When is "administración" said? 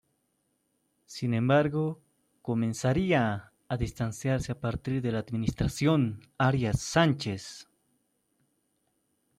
5.19-6.21